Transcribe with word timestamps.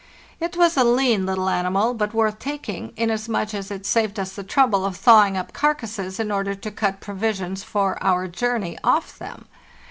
It 0.39 0.57
was 0.57 0.77
a 0.77 0.83
lean 0.83 1.27
little 1.27 1.47
animal, 1.47 1.93
but 1.93 2.11
worth 2.11 2.39
taking, 2.39 2.91
inasmuch 2.97 3.53
as 3.53 3.69
it 3.69 3.85
saved 3.85 4.19
us 4.19 4.33
the 4.33 4.43
trouble 4.43 4.83
of 4.83 4.97
thawing 4.97 5.37
up 5.37 5.53
carcasses 5.53 6.19
in 6.19 6.31
order 6.31 6.55
to 6.55 6.71
cut 6.71 7.01
provisions 7.01 7.61
for 7.63 8.03
our 8.03 8.27
journey 8.27 8.79
off 8.83 9.19
them. 9.19 9.45